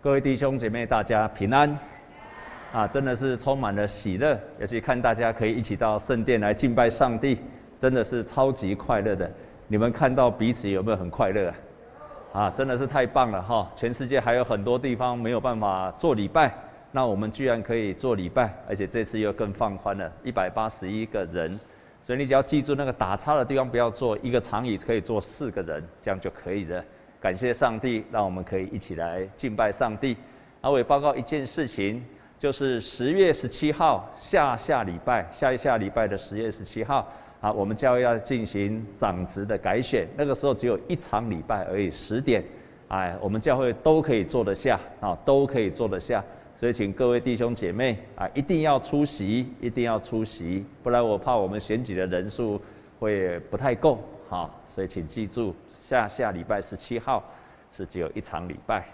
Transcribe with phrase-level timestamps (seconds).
[0.00, 1.76] 各位弟兄姐妹，大家平安！
[2.72, 7.40] 啊，真的是充满了喜乐，尤其看大家可以一起到圣殿来敬拜上帝，
[7.80, 9.28] 真的是超级快乐的。
[9.66, 11.48] 你们看到彼此有没有很快乐
[12.32, 12.42] 啊？
[12.42, 13.68] 啊，真的是太棒了哈！
[13.74, 16.54] 全世界还有很多地方没有办法做礼拜，
[16.92, 21.58] 那我们居然可以做礼拜，而且这次又更放宽了，一百八十一个人。
[22.04, 26.84] 所以你只要记住那个打叉的地方不要坐，一个长椅可以坐四个人，这样就可以了。
[27.20, 30.16] 感谢上帝，让我们可以一起来敬拜上帝。
[30.60, 32.04] 啊，我也报告一件事情，
[32.38, 37.10] 就是十月十七号下下礼拜，下一下礼拜的十月十七号，
[37.40, 40.06] 啊，我们教会要进行长职的改选。
[40.16, 42.44] 那个时候只有一场礼拜而已，十点，
[42.88, 46.24] 哎，我们教会都可以坐得下，啊，都可以坐得下。
[46.54, 52.60] 所以，请各位弟兄姐妹啊，一定要出席，一定要出席，不然我怕我们选举的人数
[52.98, 54.00] 会不太够。
[54.28, 57.24] 好，所以请记住，下下礼拜十七号
[57.72, 58.86] 是只有一场礼拜。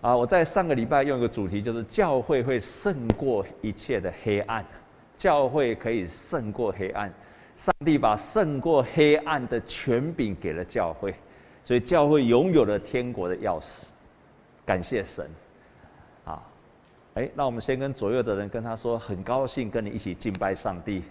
[0.00, 4.64] 啊，我在上个礼拜用一个主题，就是教会会胜过一切的黑暗，
[5.16, 7.12] 教会可以胜过黑暗。
[7.54, 11.14] 上帝把胜过黑暗的权柄给了教会，
[11.62, 13.88] 所以教会拥有了天国的钥匙。
[14.66, 15.30] 感谢神。
[16.24, 16.42] 啊，
[17.14, 21.04] 哎，那我们先跟左右的人跟他说，很高兴跟你一起敬拜上帝。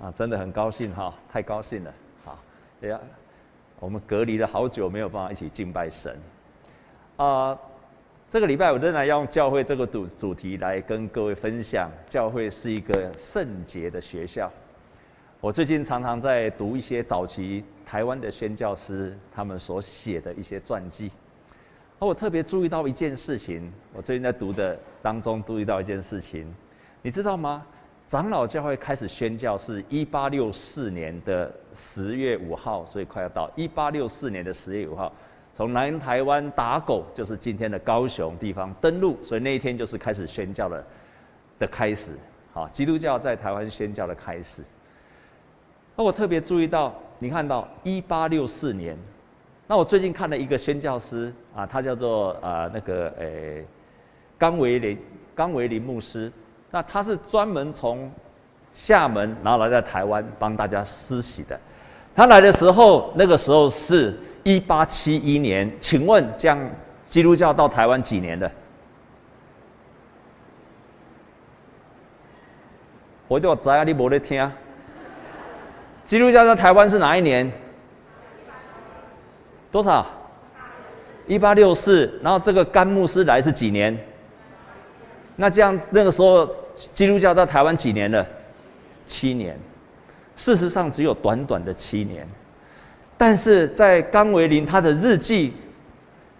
[0.00, 1.94] 啊，真的很高兴哈，太高兴了！
[2.24, 2.38] 好，
[2.82, 3.00] 哎呀，
[3.80, 6.18] 我们隔离了好久，没有办法一起敬拜神。
[7.16, 7.56] 啊，
[8.28, 14.50] 这个礼拜我仍然要用教会这个主主题来跟各位分享，教会是一个圣洁的学校。
[15.40, 21.10] 我最近常常在读一些早期台湾的宣教师他们所写的一些传记，
[21.98, 26.52] 而我特别注意到一件事情，我最近在读的当中注意到一件事情，
[27.00, 27.64] 你知道吗？
[28.06, 35.10] 长老教会开始宣教是一八六四年的十月五号，所以快要到一八六四年的十月五号，
[35.54, 40.84] 从南台湾打狗，就是今天的高雄地方登陆，所以那一天就是开始宣教的
[41.60, 42.12] 的开始，
[42.52, 44.62] 好，基督教在台湾宣教的开始。
[45.96, 48.98] 那我特别注意到，你看到一八六四年，
[49.66, 53.64] 那我最近看了一个宣教师啊，他叫做啊那个诶，
[54.36, 54.98] 冈维林，
[55.34, 56.30] 冈维林牧师。
[56.74, 58.10] 那他是专门从
[58.72, 61.56] 厦门，然后来在台湾帮大家施洗的。
[62.16, 65.72] 他来的时候，那个时候是一八七一年。
[65.80, 66.58] 请问，这样
[67.04, 68.50] 基督教到台湾几年了？
[73.28, 74.52] 我就知啊，你没在听。
[76.04, 77.52] 基督教在台湾是哪一年？
[79.70, 80.04] 多少？
[81.28, 82.18] 一八六四。
[82.20, 83.96] 然后这个甘牧师来是几年？
[85.36, 86.48] 那这样那个时候。
[86.92, 88.26] 基督教在台湾几年了？
[89.06, 89.56] 七年。
[90.34, 92.28] 事实上，只有短短的七年。
[93.16, 95.52] 但是在甘维林他的日记，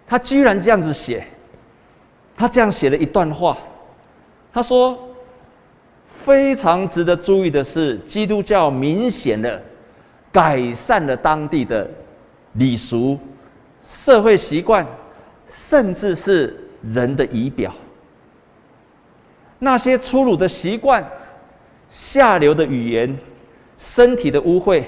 [0.05, 1.25] 他居然这样子写，
[2.35, 3.57] 他这样写了一段话。
[4.51, 5.07] 他说
[6.11, 9.63] ：“非常值得注意的是，基督教明显的
[10.33, 11.89] 改善了当地的
[12.55, 13.17] 礼俗、
[13.81, 14.85] 社会习惯，
[15.47, 17.73] 甚至是人的仪表。”
[19.59, 21.03] 那些粗鲁的习惯、
[21.89, 23.17] 下流的语言、
[23.77, 24.83] 身体的污秽，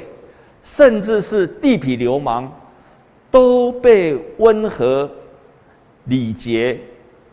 [0.61, 2.51] 甚至是地痞流氓，
[3.31, 5.09] 都被温和、
[6.05, 6.79] 礼节、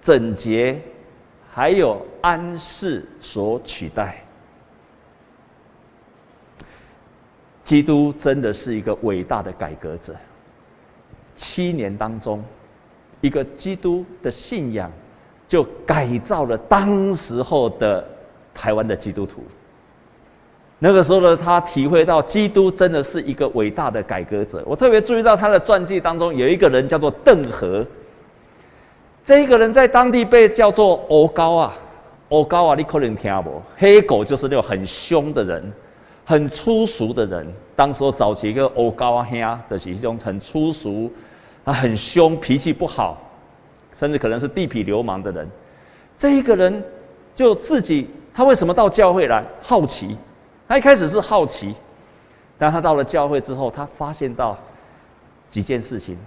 [0.00, 0.80] 整洁，
[1.50, 4.22] 还有安适所取代。
[7.64, 10.14] 基督真的是一个伟大的改革者。
[11.34, 12.44] 七年当中，
[13.20, 14.92] 一个基督的信仰。
[15.46, 18.04] 就改造了当时候的
[18.54, 19.42] 台湾的基督徒。
[20.78, 24.62] 那个时候呢，他体会到基督真的是一个伟大的改革者。
[24.66, 27.86] 我特别注意到他的传记当中有一个人叫做邓和，
[29.24, 31.72] 这一个人在当地被叫做“黑狗”啊
[32.28, 35.72] ，“黑狗”啊，你可能听不，黑狗就是那种很凶的人，
[36.24, 37.50] 很粗俗的人。
[37.74, 41.10] 当时候早期一个“黑狗”啊，黑啊的是一种很粗俗，
[41.64, 43.18] 他很凶，脾气不好。
[43.96, 45.48] 甚至可能是地痞流氓的人，
[46.18, 46.82] 这一个人
[47.34, 49.44] 就自己，他为什么到教会来？
[49.62, 50.16] 好奇，
[50.66, 51.74] 他一开始是好奇，
[52.58, 54.58] 但他到了教会之后，他发现到
[55.48, 56.18] 几件事情。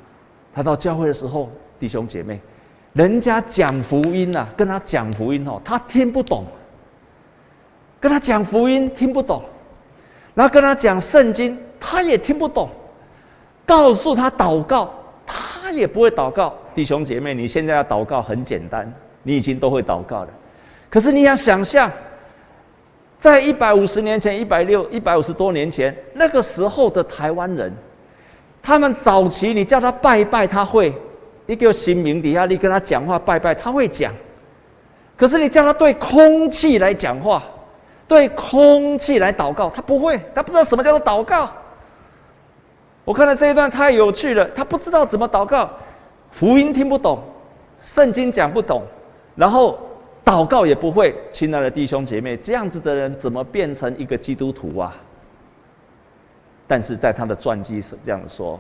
[0.54, 1.50] 他到教会的时候，
[1.80, 2.40] 弟兄姐妹，
[2.94, 6.44] 人家讲福音呐、啊，跟他讲福音哦，他听不懂；
[8.00, 9.44] 跟他讲福音听不懂，
[10.34, 12.70] 然后跟他讲圣经，他也听不懂。
[13.68, 14.92] 告诉他祷告，
[15.26, 16.56] 他也不会祷告。
[16.78, 18.94] 弟兄姐妹，你现在要祷告很简单，
[19.24, 20.28] 你已经都会祷告了。
[20.92, 21.92] 可是你要想象，
[23.18, 27.74] 在一百五十年前、一百六、一百五十多年前，那个时候的台湾人，
[28.62, 30.94] 他们早期你叫他拜一拜，他会；
[31.48, 34.14] 你给我新名底下，你跟他讲话拜拜，他会讲。
[35.18, 37.42] 可是你叫他对空气来讲话，
[38.08, 41.50] 对空气来祷告，他不会，他不知道什么叫做祷告。
[43.04, 45.68] 我看到这一段太有趣了，他不知道怎么祷告，
[46.32, 47.20] 福音听不懂，
[47.82, 48.84] 圣经讲不懂，
[49.36, 49.80] 然后
[50.24, 51.16] 祷告也不会。
[51.32, 54.96] 亲爱的弟兄姐妹，这样子的人怎么变成一个基督徒啊？
[56.68, 58.60] 但是在他的传记是这样说：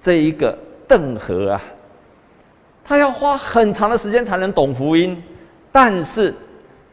[0.00, 0.56] 这一个
[0.86, 1.62] 邓和啊，
[2.84, 5.22] 他要花很长的时间才能懂福音，
[5.72, 6.34] 但是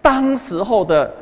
[0.02, 1.14] 当时候的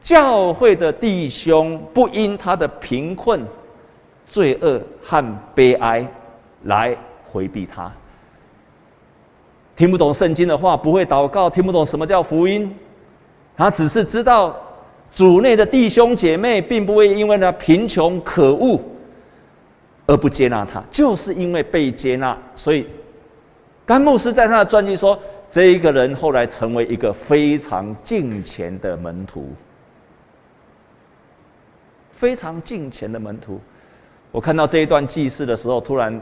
[0.00, 3.46] 教会的弟兄不因他的贫困。
[4.30, 6.06] 罪恶和悲哀
[6.64, 6.94] 来
[7.30, 7.92] 回避他，
[9.76, 12.74] 听不懂圣经的话，不会祷告，听不懂什么叫福音，
[13.54, 14.56] 他只是知道
[15.12, 18.80] 主内的弟兄姐妹并不会因为他贫穷可恶
[20.06, 22.86] 而不接纳他，就是因为被接纳，所以
[23.84, 25.18] 甘牧师在他的传记说，
[25.50, 29.52] 这一个人后来成为一个非常敬虔的门徒，
[32.12, 33.60] 非常敬虔的门徒。
[34.30, 36.20] 我看到这一段记事的时候，突然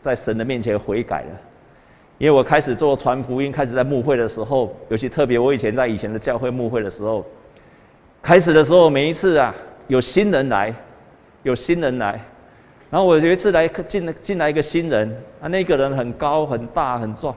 [0.00, 1.40] 在神的面前悔改了，
[2.18, 7.24] 因为我开始做传福音，开始在牧会的时候，尤其特别，我以前在以前的教会牧会的时候，
[8.22, 9.54] 开始的时候，每一次啊，
[9.88, 10.74] 有新人来，
[11.42, 12.20] 有新人来，
[12.90, 15.10] 然后我有一次来进进来一个新人，
[15.40, 17.34] 啊，那个人很高很大很壮，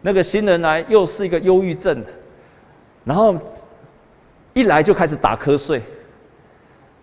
[0.00, 2.10] 那个新人来又是一个忧郁症的，
[3.04, 3.36] 然后
[4.54, 5.82] 一来就开始打瞌睡，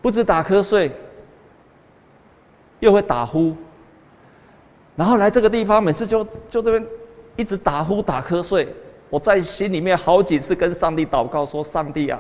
[0.02, 0.92] 不止打瞌睡。
[2.80, 3.56] 又会打呼，
[4.96, 6.86] 然后来这个地方，每次就就这边
[7.36, 8.68] 一直打呼打瞌睡。
[9.10, 12.20] 我在心里面好几次跟上帝祷告说：“上帝啊，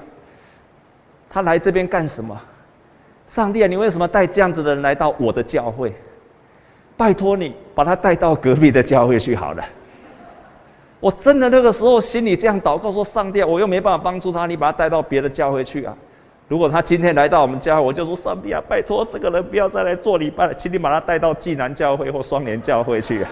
[1.29, 2.39] 他来这边干什么？
[3.25, 5.93] 上帝啊，你为什么带这样子的人来到我的教会？
[6.95, 9.63] 拜托你把他带到隔壁的教会去好了。”
[10.99, 15.97] 我真的那个时候心里这样祷告说：“上帝啊，我又没办法帮助他，你把他带到别的教会去啊。”
[16.47, 23.25] 如果他今天来到我们家，我就说：“上帝啊，拜托这个人不要再来做礼拜了，请你把他带到济南教会或双联教会去，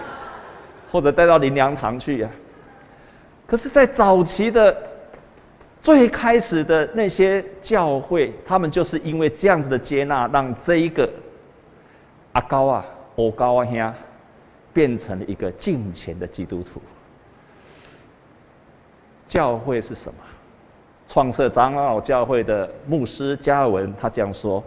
[0.90, 2.30] 或者带到灵粮堂去啊。”
[3.46, 4.74] 可是，在早期的
[5.82, 11.08] 最开始的那些教会，他们就是因为这样子的接纳，让这一个
[12.32, 12.84] 阿高啊、
[13.16, 13.94] 欧高啊兄
[14.72, 16.80] 变成了一个敬虔的基督徒。
[19.26, 20.18] 教会是什么？
[21.12, 24.64] 创设长老教会的牧师加文，他这样说：“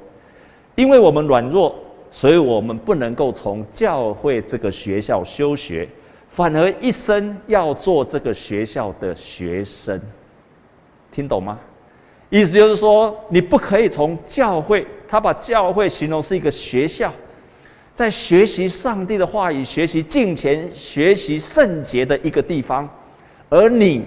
[0.77, 1.75] 因为我们软弱，
[2.11, 5.89] 所以我们不能够从教会这个学校修学，
[6.29, 9.99] 反而一生要做这个学校的学生。
[11.11, 11.57] 听懂吗？
[12.29, 17.11] 意思就是说，你不可以从教会，他把教会形容是一个学校，
[17.95, 22.87] 在学习上帝的话语、学习敬虔、学习圣洁的一个地方，
[23.49, 24.05] 而你。”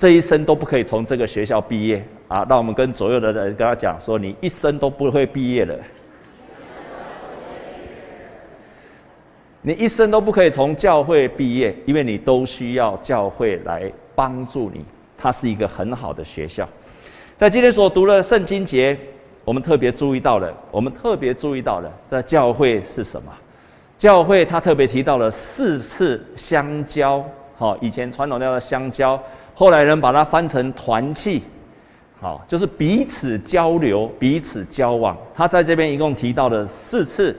[0.00, 2.42] 这一生都不可以从这个学校毕业啊！
[2.48, 5.76] 让我们跟左右的人跟他讲说：你一生都不会毕业了。
[9.60, 14.82] 你一生都不可以从教会毕业，因为你都需要教会来帮助你。
[15.18, 16.66] 它是一个很好的学校。
[17.36, 18.98] 在今天所读的圣经节，
[19.44, 23.30] 我们特别注意到了，我们特别注意到了，在教会是什么？
[23.98, 27.22] 教会它特别提到了四次相交。
[27.60, 29.22] 好，以前传统叫做相交。
[29.54, 31.42] 后来人把它翻成团契，
[32.18, 35.14] 好，就是彼此交流、彼此交往。
[35.34, 37.36] 他在这边一共提到了四次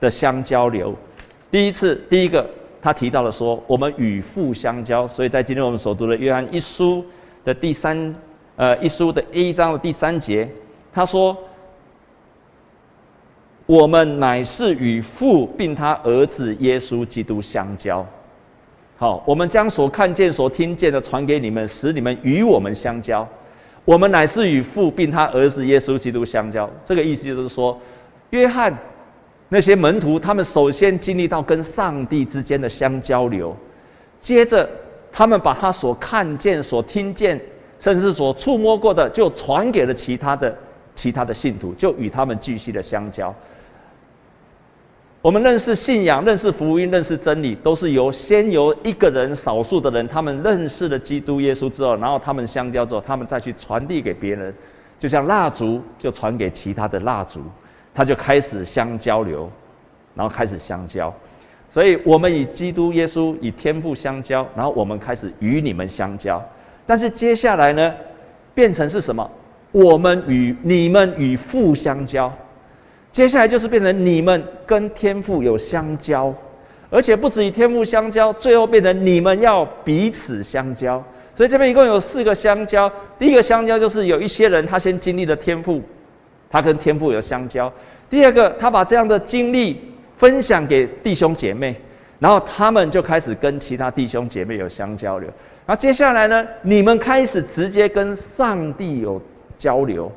[0.00, 0.92] 的相交流。
[1.52, 2.44] 第一次，第一个，
[2.80, 5.06] 他提到了说，我们与父相交。
[5.06, 7.04] 所以在今天我们所读的约翰一书
[7.44, 8.12] 的第三，
[8.56, 10.48] 呃，一书的一章的第三节，
[10.92, 11.36] 他说，
[13.66, 18.04] 我们乃是与父并他儿子耶稣基督相交。
[19.02, 23.28] 好，我们将所看见、所听见的传给你们，使你们与我们相交。
[23.84, 26.70] 我们乃是与父并他儿子耶稣基督相交。
[26.84, 27.76] 这个意思就是说，
[28.30, 28.72] 约翰
[29.48, 33.56] 那些门徒，他们首先经历到跟上帝之间的相交流，
[34.20, 34.70] 接着
[35.10, 37.40] 他们把他所看见、所听见，
[37.80, 40.56] 甚至所触摸过的，就传给了其他的、
[40.94, 43.34] 其他的信徒，就与他们继续的相交。
[45.22, 54.52] 我们认识信仰、认识福音、认识真理，都是由先由一个人、少数的人，他们认识了基督耶稣之后，然后他们相交之后，他们再去传递给别人，
[54.98, 57.40] 就像蜡烛就传给其他的蜡烛，
[57.94, 59.48] 他就开始相交流，
[60.16, 61.14] 然后开始相交。
[61.68, 66.42] 所以，我们与基督耶稣、与天父相交，然后我们开始与你们相交。
[66.84, 67.94] 但是接下来呢，
[68.56, 69.30] 变成是什么？
[69.70, 72.30] 我们与你们与父相交。
[73.12, 76.34] 接下来就是变成你们跟天父有相交，
[76.88, 81.02] 而且不止与天父相交，最后变成你们要彼此相交。
[81.34, 82.90] 所以这边一共有四个相交。
[83.18, 85.82] 第一个相交就是有一些人他先经历了天父，
[86.50, 87.70] 他跟天父有相交。
[88.08, 89.80] 第二个，他把这样的经历
[90.16, 91.76] 分享给弟兄姐妹，
[92.18, 95.28] 然后他们就开始跟其他弟兄姐妹有相交流。
[95.66, 99.20] 然后接下来呢，你们开始直接跟上帝有
[99.56, 100.10] 交流。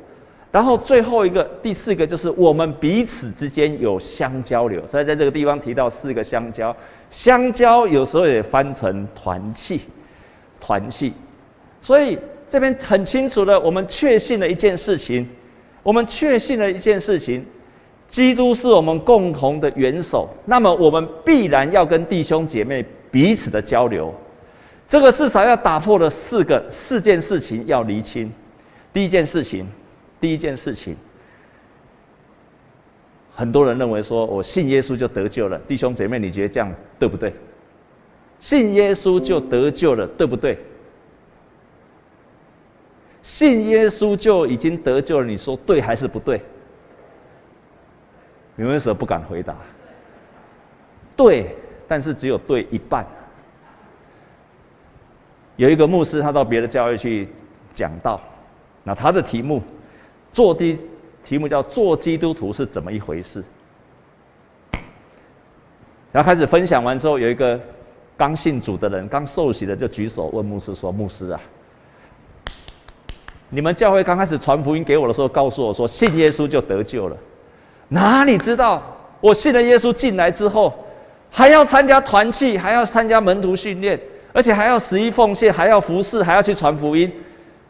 [0.50, 4.86] 然后最后一个第四个就是我们彼此之间有相交流。
[4.86, 6.74] 所以在这个地方提到四个相交，
[7.10, 9.80] 相交有时候也翻成团契。
[10.58, 11.12] 团契，
[11.82, 15.28] 所以这边很清楚的，我们确信了一件事情，
[15.82, 17.44] 我们确信了一件事情，
[18.08, 24.12] 基督是我们共同的元首，那么我们必然要跟弟兄姐妹彼此的交流，
[24.88, 28.32] 这个至少要打破了四个四件事情要厘清。
[28.94, 29.68] 第一件事情，
[30.20, 30.96] 第一件事情，
[33.34, 37.34] 很多人认为说我信耶稣就得救了，弟兄姐妹，你觉得这样对不对？
[38.38, 40.58] 信耶稣就得救了，对不对？
[43.22, 46.40] 信耶稣就已经得救了，你说对还是不对？
[48.54, 49.54] 你们为什么不敢回答？
[51.16, 51.54] 对，
[51.88, 53.06] 但是只有对一半。
[55.56, 57.28] 有一个牧师，他到别的教会去
[57.72, 58.20] 讲道，
[58.82, 59.62] 那他的题目
[60.36, 60.78] 做的
[61.24, 63.42] 题目叫做“做基督徒是怎么一回事”。
[66.12, 67.58] 然后开始分享完之后，有一个。
[68.18, 71.38] 刚信主的人，刚受洗的就举手问牧师说：“牧师啊，
[73.50, 77.16] 你们教会刚开始传福音给我的时候，告诉我说信耶稣就得救了，
[77.88, 78.82] 哪里知道
[79.20, 80.72] 我信了耶稣进来之后，
[81.30, 84.00] 还要参加团契，还要参加门徒训练，
[84.32, 87.12] 而且还要十一奉献，还要服侍，还要去传福音。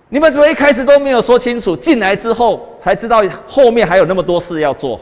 [0.08, 1.76] 你们怎么一开始都没有说清楚？
[1.76, 5.00] 进来之后才知道后面还有那么多事要做。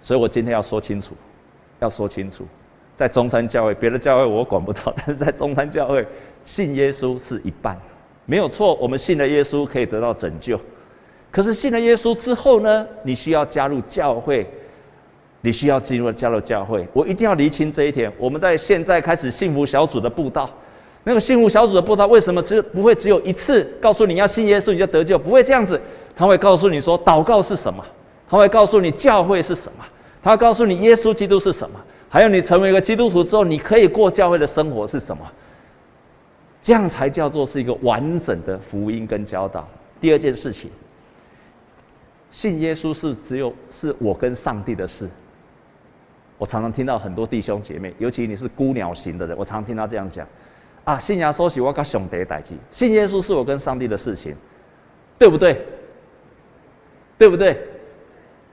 [0.00, 1.14] 所以我今天要说清楚，
[1.80, 2.46] 要说清楚。”
[2.94, 6.06] 在中山教会，别的教会我管不到，但是在中山教会，
[6.44, 7.76] 信耶稣是一半，
[8.26, 8.74] 没有错。
[8.74, 10.60] 我们信了耶稣可以得到拯救，
[11.30, 12.86] 可是信了耶稣之后呢？
[13.02, 14.46] 你需要加入教会，
[15.40, 16.86] 你需要进入加入教会。
[16.92, 18.12] 我一定要厘清这一点。
[18.18, 20.48] 我们在现在开始幸福小组的布道，
[21.04, 25.18] 那个幸福小组的布道为什么只不会只有一次告诉你要信耶稣你就得救？
[25.18, 25.80] 不会这样子，
[26.14, 27.84] 他会告诉你说祷告是什么，
[28.28, 29.84] 他会告诉你教会是什么，
[30.22, 31.80] 他会告诉你耶稣基督是什么。
[32.08, 35.26] 还有，你成为一个基督徒之后，你可以过教会的生活是什么？
[36.60, 39.66] 这样才叫做是一个完整的福音跟教导。
[40.00, 40.70] 第二件事情，
[42.30, 45.08] 信耶稣是只有是我跟上帝的事。
[46.38, 50.26] 我常常听到很多弟兄姐妹，尤其你是孤鸟型的人，我常常听到这样讲：
[50.84, 54.36] 啊，信耶稣是我跟上帝的代志，信耶稣是我跟上帝的事情，
[55.18, 55.64] 对不对？
[57.16, 57.58] 对不对？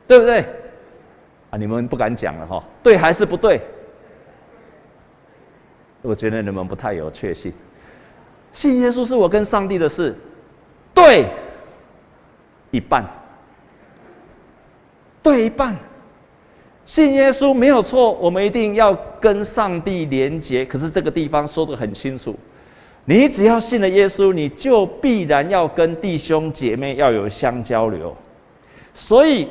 [0.08, 0.46] 对不对？
[1.50, 1.58] 啊！
[1.58, 3.60] 你们不敢讲了哈，对还是不对？
[6.04, 7.52] 我觉得你们不太有确信。
[8.54, 10.16] 信耶稣是我跟上帝的事，
[10.94, 11.28] 对
[12.72, 13.04] 一半，
[15.24, 15.76] 对一半。
[16.90, 20.66] 信耶稣没有错，我们一定要跟上帝连结。
[20.66, 22.36] 可是这个地方说得很清楚，
[23.06, 28.18] 你只要信了耶稣，你就必然要跟弟兄姐妹要有相交流，
[28.92, 29.48] 所以。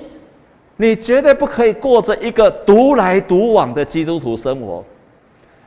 [0.81, 4.85] 你绝对不可以过着一个独来独往的基督徒生活，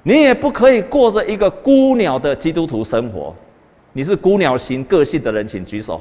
[0.04, 3.36] 你也不可以过着一个孤鸟的基督徒生活。
[3.92, 6.00] 你是孤鸟型个性的人，请举手。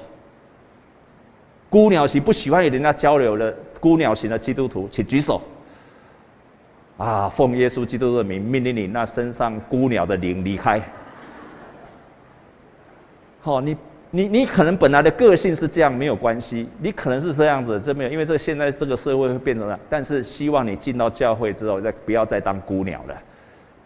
[1.69, 5.43] 孤鸟型不喜欢与人家交流的孤鸟型的基督徒，请举手。
[7.01, 10.81] 啊，奉耶稣基督的名，命令你那身上孤鸟的灵离开。
[13.41, 13.77] 好，你。
[14.13, 16.69] 你你可能本来的个性是这样，没有关系。
[16.81, 19.79] 你可能是这样子，这没有，因为这现在这个社会会变成了。
[19.89, 23.17] 但是希望你进到教会之后，再不要再当孤鸟了，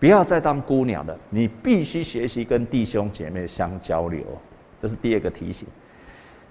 [0.00, 1.14] 不要再当孤鸟了。
[1.28, 4.22] 你必须学习跟弟兄姐妹相交流，
[4.80, 5.68] 这是第二个提醒。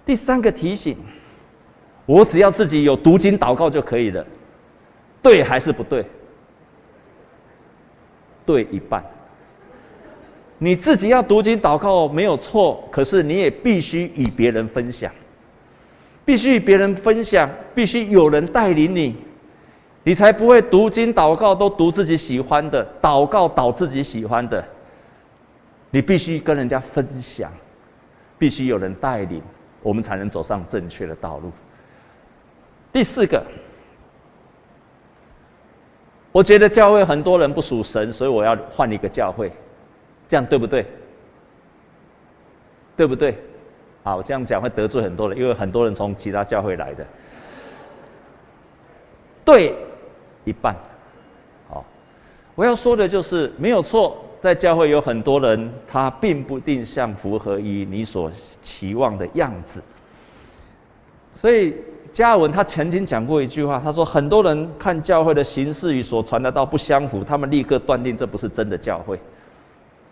[0.05, 0.95] 第三个提醒，
[2.05, 4.23] 我只要自己有读经祷告就可以了，
[5.19, 6.05] 对还是不对？
[8.45, 9.03] 对一半。
[10.57, 15.11] 你自己要读经祷告没有错，可是你也必须与别人分享，
[16.23, 19.15] 必须与别人分享，必须有人带领你，
[20.03, 24.63] 你才不会读经祷告都读自己喜欢的，祷告祷自己喜欢的。
[25.91, 27.51] 你必须跟人家分享，
[28.37, 29.41] 必须有人带领，
[29.81, 31.51] 我们才能走上正确的道路。
[32.91, 33.43] 第四个，
[36.33, 39.49] 我觉得教会很多人不属神，所以我要换一个教会。
[40.27, 40.85] 这样对不对？
[42.97, 43.37] 对不对？
[44.03, 47.05] 好，我这样讲会得罪很多人，因为很多人从其他教会来的。
[49.45, 49.75] 对
[50.43, 50.75] 一半。
[51.69, 51.85] 好，
[52.55, 59.83] 我要说的就是没有错，在教会有很多人，他并不定向符合于你所期望的样子。
[61.37, 61.75] 所以
[62.13, 69.19] 加文他曾经讲过一句话，他说很多人看教会的形式与所传的道不相符，他们立刻断定这不是真的教会。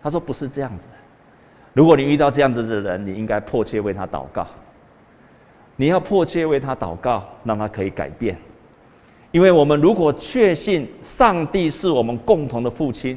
[0.02, 0.94] 他说不是这样子的。
[1.72, 4.44] 如果你遇到这样子的人，你应该迫切为他祷告。
[5.76, 8.36] 你要迫切为他祷告，让他可以改变。
[9.30, 13.16] 因为我们如果确信上帝是我们共同的父亲，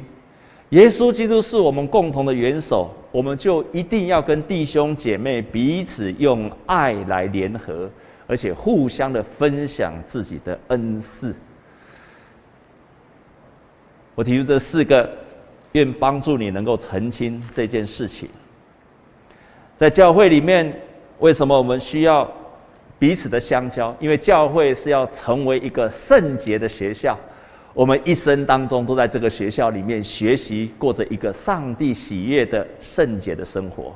[0.70, 7.90] 耶稣基督是我们共同的元首，我们就一定要跟弟兄姐妹彼此用爱来联合，
[8.26, 11.34] 而且互相的分享自己的恩赐。
[14.14, 15.08] 我提出这四个，
[15.72, 18.28] 愿帮助你能够澄清这件事情。
[19.76, 20.74] 在教会里面，
[21.18, 22.26] 为什么我们需要
[22.98, 23.94] 彼此的相交？
[24.00, 27.18] 因为教会是要成为一个圣洁的学校，
[27.74, 33.94] 我们一生当中都在这个学校里面学习，过着一个上帝喜悦的圣洁的生活。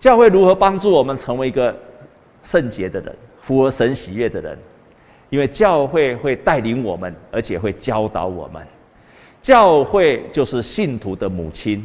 [0.00, 1.72] 教会如何帮助我们成为一个
[2.46, 3.12] 圣洁的人，
[3.42, 4.56] 符合神喜悦的人？
[5.30, 8.64] 因为教会会带领我们，而且会教导我们。
[9.42, 11.84] 教会就是信徒的母亲，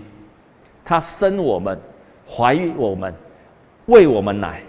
[0.86, 1.78] 她生我们。
[2.34, 3.14] 怀孕我们，
[3.88, 4.62] 为我们奶。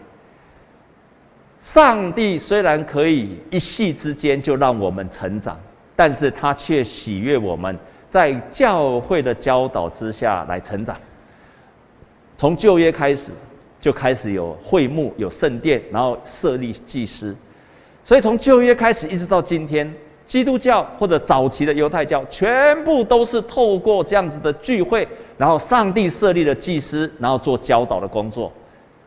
[1.60, 5.60] 上帝虽然可以一夕之间就让我们成长，
[5.94, 10.96] 但是他却喜悦我们在教会的教导之下来成长。
[12.36, 13.30] 从旧约开始，
[13.82, 17.36] 就开始有会幕、有圣殿，然后设立祭司。
[18.02, 19.94] 所以从旧约开始一直到今天。
[20.24, 28.50] 基督教或者早期的犹太教，全部都是透过这样子的聚会，然后上帝设立了祭司，然后做教导的工作。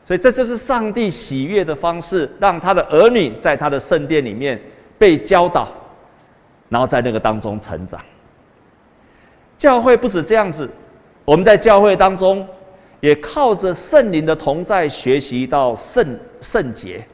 [0.04, 4.62] 所以这就是上帝喜悦的方式，让他的儿女在他的圣殿里面
[5.00, 5.70] 被教导，
[6.70, 8.00] 然后在那个当中成长。
[9.58, 10.70] 教会不止这样子，
[11.24, 12.48] 我们在教会当中
[13.00, 16.06] 也靠着圣灵的同在学习到圣
[16.42, 17.06] 圣洁，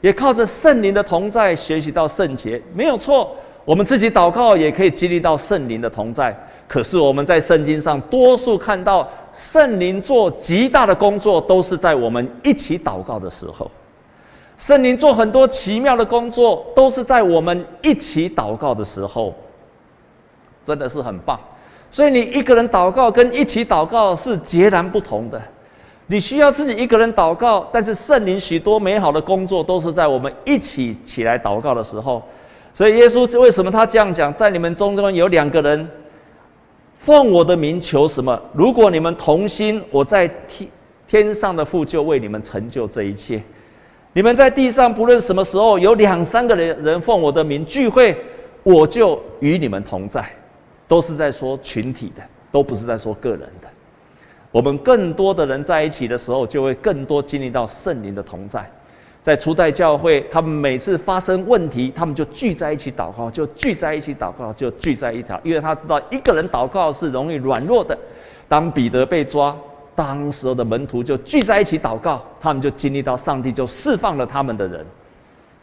[0.00, 3.34] 也靠着圣灵的同在学习到圣洁，没有错。
[3.64, 6.32] 我们自己祷告也可以激励到圣灵的同在，
[6.68, 13.68] 可是我们在圣经上多数看到圣灵做极大的工作，都是在我们一起祷告的时候。
[14.56, 19.34] 圣灵做很多奇妙的工作，都是在我们一起祷告的时候，
[20.64, 21.38] 真的是很棒。
[21.90, 25.40] 所以你一个人祷告跟一起祷告是截然不同的。
[26.08, 32.22] 你需要自己一个人祷告，但是圣灵许多美好的工作都是在我们一起起来祷告的时候。
[32.72, 34.32] 所以耶稣为什么他这样讲？
[34.32, 35.88] 在你们中间有两个人，
[36.98, 38.40] 奉我的名求什么？
[38.52, 40.68] 如果你们同心，我在天
[41.08, 43.42] 天上的父就为你们成就这一切。
[44.12, 48.16] 你们在地上不论什么时候有两三个人人奉我的名聚会，
[48.62, 50.24] 我就与你们同在。
[50.88, 52.22] 都是在说群体的，
[52.52, 53.68] 都不是在说个人的。
[54.52, 58.64] 我们更多的人在一起的时候，就会更多经历到圣灵的同在。
[59.22, 67.98] 在初代教会，他们每次发生问题，他们就聚在一起祷告，就聚在一起祷告，就聚在一起，因为他知道一个人祷告是容易软弱的。
[68.48, 69.54] 当彼得被抓，
[69.96, 74.86] 当时候的门徒就聚在一起祷告，他们就经历到上帝就释放了他们的人，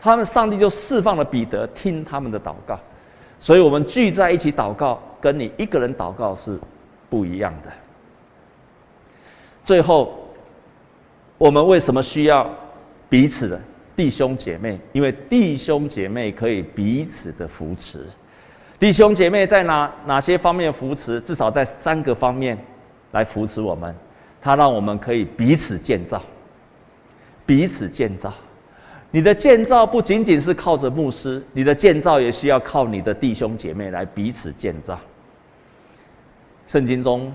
[0.02, 2.78] 他们上帝就释放了彼得，听他们的祷告。
[3.40, 6.60] 所以，我们聚在一起祷告，跟你一个人祷告是
[7.10, 7.72] 不一样的。
[9.64, 10.28] 最后，
[11.38, 12.54] 我们为什么需要？
[13.08, 13.62] 彼此的
[13.96, 18.06] 弟兄姐妹，因为弟兄姐妹可以彼此的扶持。
[18.80, 21.22] 弟兄姐妹在哪哪些方面扶持？
[21.22, 22.58] 至少在三个方面
[23.12, 23.96] 来扶持我们。
[24.42, 26.22] 他让我们可以彼此建造，
[27.46, 28.34] 彼此建造。
[29.12, 35.00] 你的建造不仅仅是靠着牧师，你的建造也需要靠你的弟兄姐妹来彼此建造。
[36.66, 37.32] 圣经中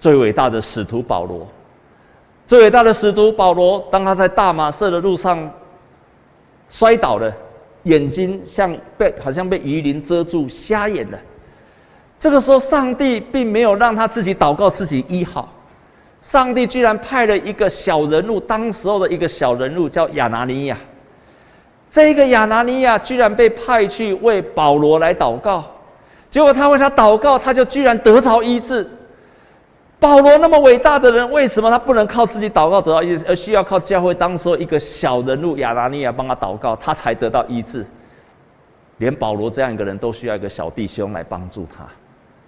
[0.00, 1.46] 最伟大的使徒保罗。
[2.46, 5.50] 最伟大的使徒保罗，当他在大马色的路上
[6.68, 7.32] 摔倒了，
[7.84, 11.18] 眼睛像被好像被鱼鳞遮住，瞎眼了。
[12.18, 15.52] 这个时候，上帝并没有让他自己祷告自己医好，
[16.20, 20.76] 上帝居然派了一个小人物，当时候的一个小人物叫亚拿尼亚。
[21.88, 25.64] 这个亚拿尼亚居然被派去为保罗来祷告，
[26.32, 28.88] 结果他为他祷告，他就居然得着医治。
[30.00, 37.84] 保罗那么伟大的人，为什么他不能靠自己祷告得到医治，而需要靠教会当时候一个小人物亚拿尼亚帮他祷告，他才得到医治？
[38.96, 41.84] 连保罗这样一个人都需要一个小弟兄来帮助他，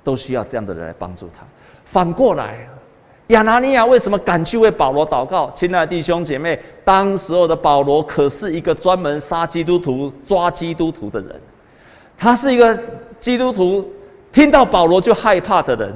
[0.03, 1.45] 都需要这样的人来帮助他。
[1.85, 2.67] 反过来，
[3.27, 5.51] 亚拿尼亚为什么敢去为保罗祷告？
[5.55, 11.41] 亲爱的弟兄姐妹，当时候的保罗可是一个专门杀基督徒、抓基督徒的人，
[12.17, 12.79] 他是一个
[13.19, 13.93] 基督徒，
[14.33, 15.95] 听到保罗就害怕的人。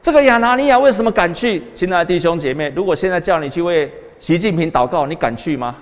[0.00, 1.64] 这个亚拿尼亚为什么敢去？
[1.74, 5.74] 亲爱的弟兄姐妹，如果现在叫你去为习近平祷告，你敢去吗？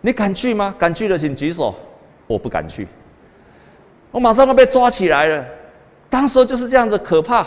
[0.00, 0.74] 你敢去吗？
[0.78, 1.74] 敢去的请举手。
[2.26, 2.88] 我不敢去，
[4.10, 5.44] 我马上要被抓起来了。
[6.08, 7.46] 当时就是这样子可怕。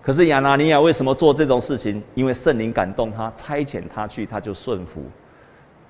[0.00, 2.02] 可是亚拿尼亚为什么做这种事情？
[2.14, 5.02] 因为圣灵感动他，差遣他去，他就顺服。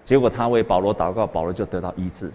[0.05, 2.29] 结果他为保罗祷告，保罗就得到医治。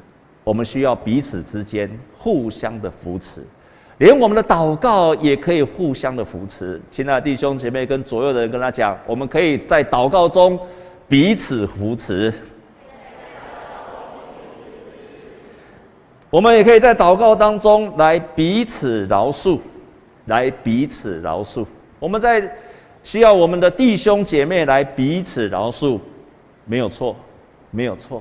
[0.50, 3.44] 我们需要彼此之间互相的扶持，
[4.00, 6.82] 连我们的祷告也可以互相的扶持。
[6.90, 10.60] 亲爱的弟兄姐妹，跟左右的人跟他讲，我们可以在祷告中
[11.08, 12.34] 彼此扶持。
[16.32, 19.60] 我们也可以在祷告当中来彼此饶恕。
[20.26, 21.64] 来彼此饶恕，
[22.00, 22.52] 我们在
[23.04, 26.00] 需要我们的弟兄姐妹来彼此饶恕，
[26.66, 27.16] 没有错，
[27.70, 28.20] 没有错。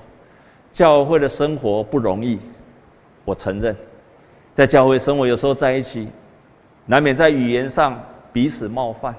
[0.72, 2.38] 教会的生活不容易，
[3.24, 3.74] 我承认，
[4.54, 6.09] 在教会生活有时候在一起，
[6.87, 8.00] 难免在语言上
[8.33, 9.14] 彼此冒犯，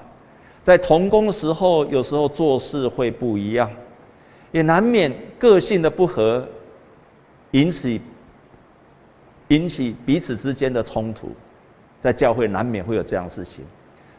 [0.62, 3.70] 在同工的时候有时候做事会不一样，
[4.52, 6.46] 也难免个性的不合，
[7.50, 8.00] 引起
[9.48, 11.32] 引起彼此之间的冲突。
[12.00, 13.62] 在教会难免会有这样事情，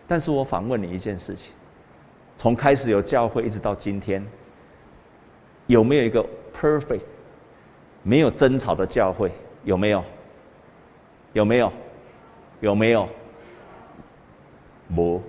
[0.07, 1.51] 但是我反问你一件事情：
[2.37, 4.23] 从开始有教会一直到今天，
[5.65, 6.23] 有没有一个
[6.55, 7.01] perfect、
[8.03, 9.31] 没有争吵的教会？
[9.63, 10.03] 有没有？
[11.33, 11.71] 有没有？
[12.59, 13.07] 有没有？
[14.95, 15.21] 无。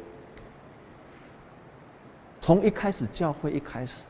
[2.40, 4.08] 从一开始教会一开始，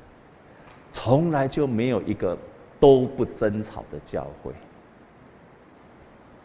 [0.92, 2.36] 从来就没有一个
[2.80, 4.52] 都不争吵的教会，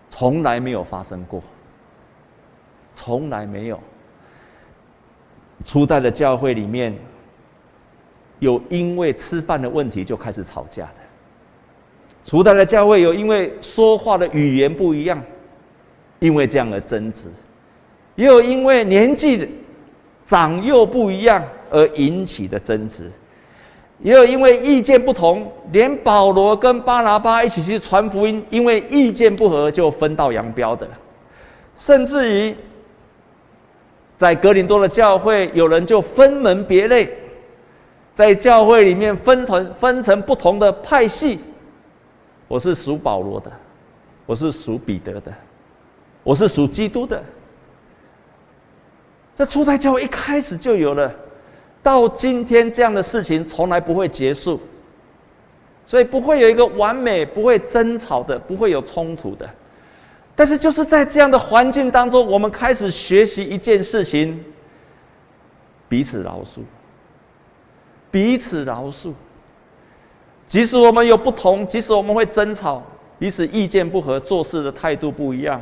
[0.10, 1.41] 从来没有发生过。
[2.93, 3.80] 从来没有。
[5.63, 6.93] 初代的教会里面，
[8.39, 10.95] 有因为吃饭的问题就开始吵架的。
[12.27, 15.23] 初代的教会有因为说话的语言不一样，
[16.19, 17.29] 因为这样的争执；
[18.15, 19.49] 也有因为年纪
[20.25, 23.05] 长幼不一样而引起的争执；
[23.99, 30.85] 也有因为意见不同，连保罗跟巴拿巴一起去传福音，因为意见不合就分道扬镳的，
[31.77, 32.53] 甚至于。
[34.17, 37.07] 在格林多的教会，有人就分门别类，
[38.15, 41.37] 在教会里面分成分成不同的派系。
[42.47, 43.51] 我是属保罗的，
[44.25, 45.33] 我是属彼得的，
[46.23, 47.21] 我是属基督的。
[49.36, 51.13] 这初代教会一开始就有了，
[51.83, 54.60] 到今天这样的事情从来不会结束，
[55.86, 59.47] 所以不会有一个完美、不会争吵的、不会有冲突的。
[60.36, 64.43] 但是就是在这样的环境当中，我们开始学习一件事情：
[65.89, 66.62] 彼此饶恕。
[68.10, 69.13] 彼此饶恕。
[70.47, 72.81] 即使我们有不同，即使我们会争吵，
[73.19, 75.62] 彼此意见不合，做事的态度不一样，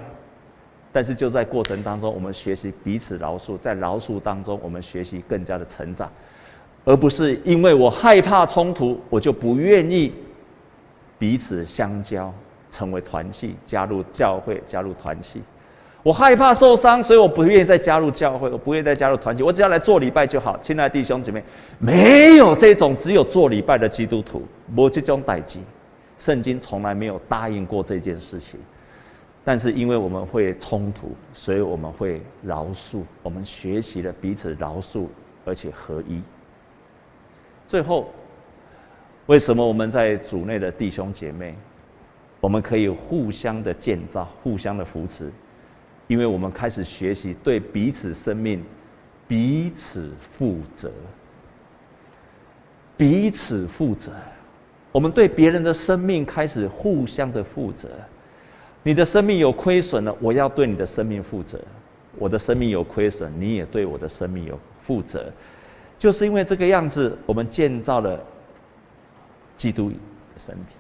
[0.94, 6.10] 但是就在过程当中，我们学习彼此饶恕，在饶恕当中，我们学习更加的成长，
[6.86, 10.14] 而不是因为我害怕冲突，我就不愿意
[11.18, 12.34] 彼此相交。
[12.72, 15.42] 成为团契，加入教会，加入团契。
[16.06, 19.42] 我害怕受伤，所以我不愿意再加入教会，我不愿意再加入团体。
[19.42, 20.56] 我只要来做礼拜就好。
[20.62, 21.44] 亲爱的弟兄姐妹，
[21.80, 25.58] 没有这种只有做礼拜的基督徒，没这种代志。
[26.20, 28.60] 圣经从来没有答应过这件事情。
[29.44, 33.02] 但是因为我们会冲突，所以我们会饶恕。
[33.24, 35.08] 我们学习了彼此饶恕，
[35.44, 36.22] 而且合一。
[37.68, 38.12] 最后，
[39.26, 41.56] 为什么我们在主内的弟兄姐妹？
[42.42, 45.32] 我们可以互相的建造，互相的扶持，
[46.08, 48.64] 因为我们开始学习对彼此生命
[49.28, 50.92] 彼此负责，
[52.96, 54.12] 彼此负责。
[54.92, 57.90] 我们对别人的生命开始互相的负责。
[58.84, 61.58] 你的生命有亏损了，我要对你的生命负责；
[62.18, 65.32] 我的生命有亏损，你也对我的生命有负责。
[65.98, 68.24] 就是因为这个样子，我们建造了
[69.58, 69.96] 基督的
[70.38, 70.76] 身体。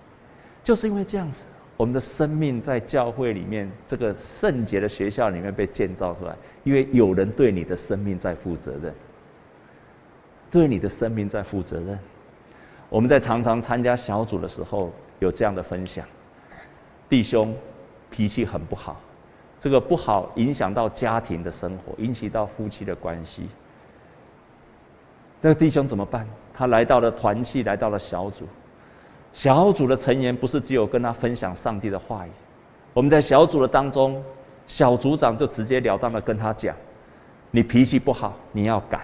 [0.63, 1.45] 就是因为这样子。
[1.77, 6.33] 我们的生命在教会里面，这个圣洁的学校里面被建造出来，
[6.63, 8.93] 因为有人对你的生命在负责任，
[10.49, 11.99] 对你的生命在负责任。
[12.87, 16.05] 我们在常常参加小组的时候，有这样的分享：
[17.09, 17.53] 弟兄
[18.09, 19.01] 脾气很不好，
[19.59, 23.49] 这个不好影响到家庭的生活，引起到夫妻的关系。
[25.41, 26.25] 这个弟兄怎么办？
[26.53, 28.47] 他来到了团契，来到了小组。
[29.35, 32.29] 小组的成员不是只有跟他分享上帝的话语，
[32.93, 34.23] 我们在小组的当中，
[34.65, 36.73] 小组长就直截了当的跟他讲
[37.51, 38.99] ：“你脾气不好，你要改；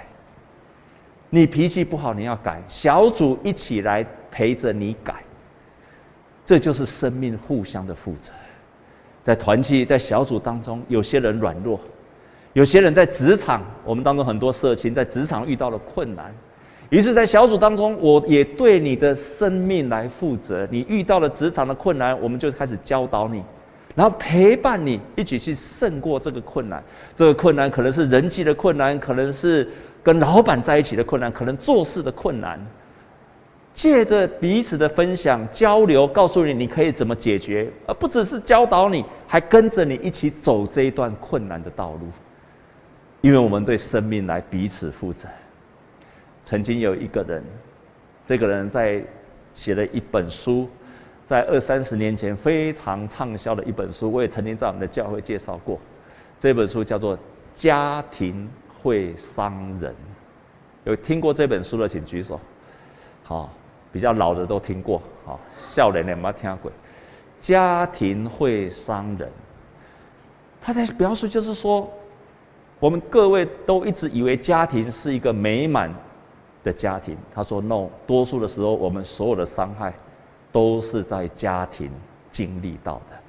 [1.30, 5.16] 你脾气不好，你要改，小组一起来陪着你改。
[6.46, 8.32] 这就是生命互相的负责。
[9.22, 11.78] 在团契、在小组当中，有些人软弱，
[12.54, 16.34] 有些人在职场，我们当中很多社情在职场遇到了困难，
[16.92, 20.68] 于是，在小组当中，我也对你的生命来负责。
[20.70, 23.42] 你遇到了职场的困难，我们就开始教导你，
[23.96, 26.84] 然后陪伴你一起去胜过这个困难。
[27.16, 29.66] 这个困难可能是人际的困难，可能是
[30.04, 32.60] 跟老板在一起的困难，可能做事的困难。
[33.74, 42.02] 借着彼此的分享交流，告诉你你可以怎么解决，而不只是教导你，还跟着你一起走这一段困难的道路。
[43.22, 45.30] 因为我们对生命来彼此负责。
[46.52, 47.42] 曾经有一个人，
[48.26, 49.02] 这个人在
[49.54, 50.68] 写了一本书，
[51.24, 55.80] 在二三十年前非常畅销的一本书，我也曾经在我们的教会介绍过。
[56.42, 57.18] 这本书叫做
[57.56, 59.94] 《家庭会伤人》，
[60.84, 62.38] 有听过这本书的请举手。
[63.24, 63.50] 好。
[63.94, 66.72] 比较老的都听过，好，少年的没听过。
[67.42, 69.30] 家庭会伤人，
[70.62, 71.92] 他在表述就是说，
[72.80, 75.94] 我们各位都一直以为家庭是一个美满
[76.64, 77.18] 的家庭。
[77.34, 79.94] 他说：“no，多数的时候，我们所有的伤害
[80.52, 81.92] 都是在家庭
[82.30, 83.20] 经历到的，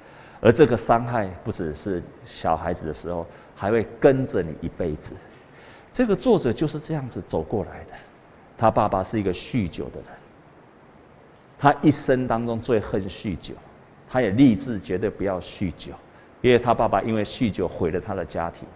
[0.41, 5.13] 而这个伤害不只是小孩子的时候，还会跟着你一辈子。”
[5.91, 7.93] 这个作者就是这样子走过来的。
[8.57, 10.09] 他爸爸是一个酗酒的人。
[11.59, 13.53] 他一生当中最恨酗酒，
[14.09, 15.93] 他也立志绝对不要酗酒，
[16.41, 18.67] 因为他爸爸因为酗酒毁了他的家庭。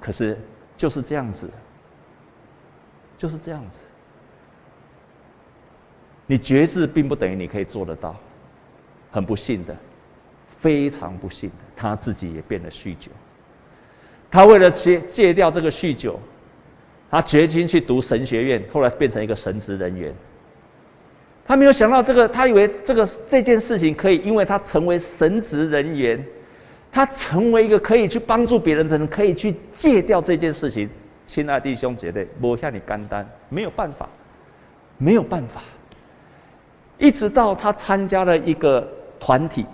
[0.00, 0.38] 可是
[0.76, 1.50] 就是这样子，
[3.20, 3.80] 就是这样子。
[6.26, 8.16] 你觉知并不等于你可以做得到，
[9.10, 9.76] 很不幸的，
[10.58, 13.10] 非常不幸的，他自己也变得酗酒。
[14.30, 16.18] 他为了戒戒掉这个酗酒，
[17.10, 20.14] 他决心去读神学院，后来变成一个神职人员。
[21.44, 26.24] 他没有想到这个，他以为这个这件事情可以，因为他成为神职人员，
[26.90, 30.88] 他成为一个可以去帮助别人的人，可以去戒掉这件事情。
[31.30, 34.08] 亲爱弟兄姐妹，我向你干单，没有办法，
[34.98, 35.62] 没有办法。
[36.98, 38.84] 一直到他参加了一个
[39.20, 39.64] 团体，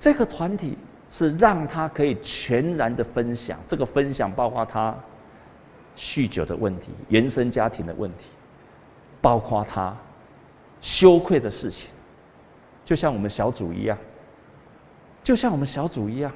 [0.00, 0.76] 这个团体
[1.08, 4.92] 是让他可以全然的分享，这个分享包括他
[5.96, 8.26] 酗酒的问题、原生家庭的问题，
[9.20, 9.96] 包括他。
[10.80, 11.88] 羞愧的事情，
[12.84, 13.96] 就像我们小组一样，
[15.22, 16.32] 就像我们小组一样，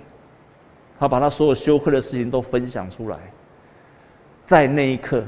[0.96, 3.18] 他把他所有羞愧的事情都分享出来，
[4.49, 5.23] 在那一刻，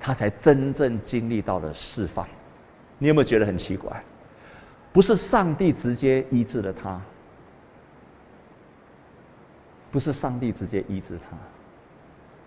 [0.00, 2.26] 他才真正经历到了释放。
[2.98, 4.02] 你有没有觉得很奇怪？
[4.92, 7.00] 不是上帝直接医治了他，
[9.92, 11.36] 不是上帝直接医治他，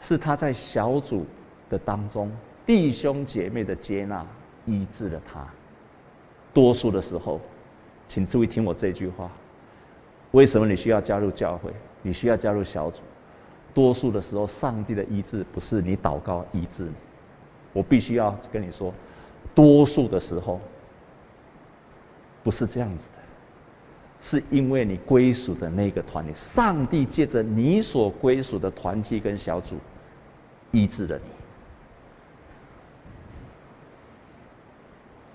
[0.02, 1.26] 是他在小组
[1.70, 2.30] 的当中，
[2.66, 4.26] 弟兄姐妹的接纳
[4.66, 5.48] 医治了他。
[6.54, 7.40] 多数的时候，
[8.06, 9.32] 请注意听我这句话。
[10.32, 11.72] 为什么你需要加入教会？
[12.02, 13.00] 你需要加入小组？
[13.78, 16.90] 多数的时候，上帝的医治不是你祷告医治。
[17.74, 18.92] 我必须要跟你说，
[19.54, 20.60] 多数的时候
[22.44, 23.22] 不是这样子的，
[24.20, 29.76] 是因为你归属的那个团体，上帝借着你所归属的团体跟小组
[30.72, 31.16] 医治了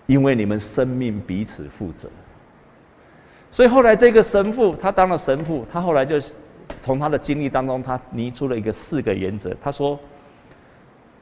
[0.09, 0.15] 你。
[0.15, 2.11] 因为你们生命彼此负责，
[3.53, 6.17] 所以后来这个神父他当了神父，他后来就
[6.81, 9.55] 从他的经历当中，他拟出了一个四个原则。
[9.63, 9.99] 他说，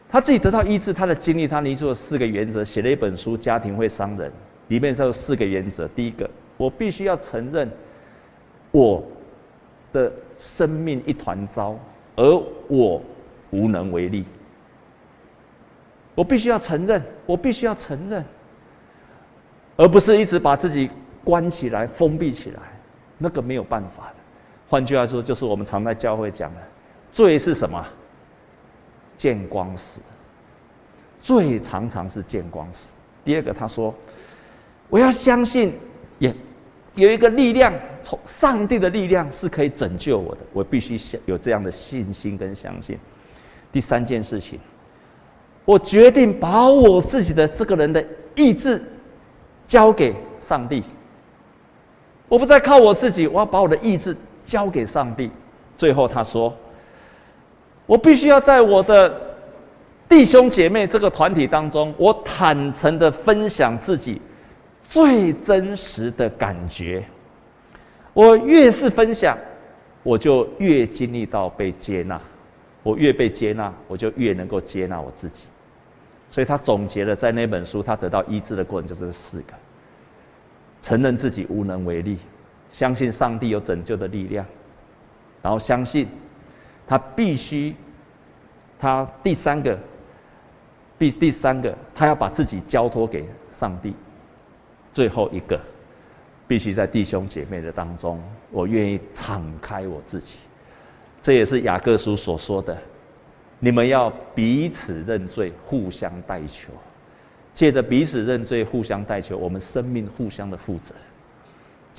[0.09, 4.31] 他自己得到医治，他的经历，他拟出了四个原则，写了一本书《家庭会伤人》，
[4.69, 5.87] 里面有四个原则。
[5.89, 7.71] 第一个，我必须要承认
[8.71, 9.03] 我
[9.93, 11.79] 的生命一团糟，
[12.17, 13.03] 而我
[13.51, 14.25] 无能为力。
[16.15, 18.25] 我必须要承认，我必须要承认。
[19.77, 20.91] 而不是一直把自己
[21.25, 22.61] 关起来、封闭起来，
[23.17, 24.20] 那个没有办法的。
[24.71, 26.61] 换句话说，就是我们常在教会讲的，
[27.13, 27.85] 罪是什么？
[29.17, 30.01] 见光死。
[31.21, 32.93] 罪常常是见光死。
[33.25, 33.93] 第二个，他说
[34.89, 35.75] ：“我要相信，
[36.21, 36.33] 也
[36.95, 40.41] 有一个力量，从上帝的力量是可以拯救我的。
[40.53, 42.97] 我必须相有这样的信心跟相信。”
[43.73, 44.59] 第三件事情，
[45.65, 48.03] 我决定把我自己的这个人的
[48.37, 48.81] 意志。
[49.67, 50.83] 交给上帝，
[52.27, 54.17] 我不再靠我自己，我要把我的意志
[54.51, 55.31] 交给上帝。
[55.77, 56.53] 最后他说
[57.87, 59.21] ：“我必须要在我的
[60.09, 64.21] 弟兄姐妹这个团体当中，我坦诚的分享自己
[64.89, 67.05] 最真实的感觉。
[68.13, 69.39] 我越是分享，
[70.03, 72.21] 我就越经历到被接纳。
[72.83, 75.47] 我越被接纳，我就越能够接纳我自己。
[76.29, 79.53] 所以他总结了在那本书，他得到医治的过程就是四个：
[80.83, 82.19] 承认自己无能为力，
[82.71, 84.47] 相信上帝有拯救的力量，
[85.43, 86.07] 然后相信
[86.87, 87.75] 他必须，
[88.79, 89.79] 他第三个，
[90.99, 93.95] 第第三个，他要把自己交托给上帝。
[94.93, 95.61] 最后一个，
[96.49, 100.39] 必须在弟兄姐妹的当中，我愿意敞开我自己。
[101.23, 102.77] 这也是雅各书所说的。
[103.59, 106.73] 你们要彼此认罪，互相代求，
[107.53, 110.95] 借着彼此认罪、互相代求，我们生命互相的负责。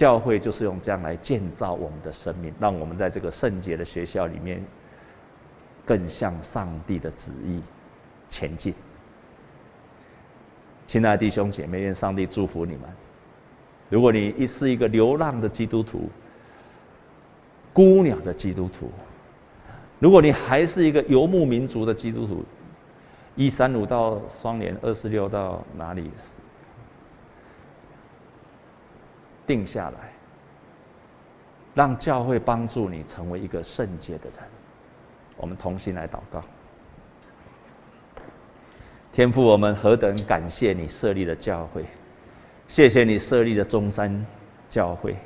[0.01, 4.59] 教会就是用这样来建造我们的生命，让我们在这个圣洁的学校里面，
[5.85, 7.61] 更向上帝的旨意
[8.27, 8.73] 前进。
[10.87, 12.81] 亲爱的弟兄姐妹，愿上帝祝福你们。
[13.89, 16.09] 如果你一是一个流浪的基督徒，
[17.71, 18.89] 孤鸟的基督徒。
[19.99, 22.43] 如果你还是一个游牧民族的基督徒，
[23.35, 26.09] 一三五到双连，二四六到哪里？
[29.51, 30.13] 定下来，
[31.75, 34.35] 让教会帮助你成为一个圣洁的人。
[35.35, 36.41] 我们同心来祷告。
[39.11, 41.83] 天父，我们何等感谢你设立的教会，
[42.65, 44.25] 谢谢你设立的中山
[44.69, 45.17] 教会，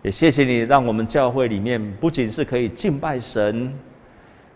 [0.00, 3.70] 也谢谢你让我们教会里面不仅是可以敬拜神。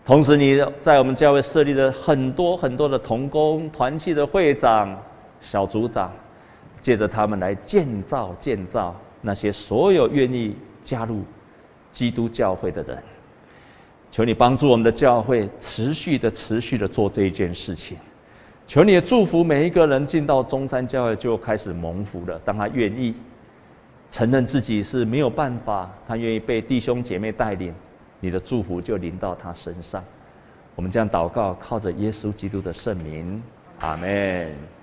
[0.03, 4.99] 同时，你在我们教会设立的很多很多的同工、团契的会长、
[5.39, 6.11] 小组长，
[6.85, 11.23] 借着他们来建造、建造那些所有愿意加入
[11.91, 13.01] 基督教会的人。
[14.11, 17.97] 求你帮助我们的教会持续的、持续的做这一件事情。
[18.67, 22.39] 求你也祝福每一个人进到中山教会就开始蒙福了。
[22.45, 23.15] 当他愿意
[24.11, 27.73] 承认自己是没有办法，他愿意被弟兄姐妹带领。
[28.19, 30.03] 你的祝福就临到他身上，
[30.75, 33.41] 我们这样祷告，靠着耶稣基督的圣名，
[33.79, 34.74] 阿门。